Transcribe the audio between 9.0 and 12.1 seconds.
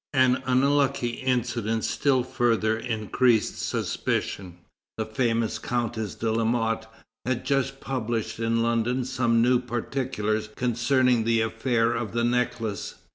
some new particulars concerning the affair